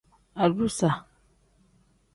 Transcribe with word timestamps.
Adusa. 0.43 0.91